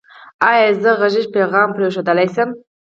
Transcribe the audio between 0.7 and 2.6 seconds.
زه غږیز پیغام پریښودلی شم؟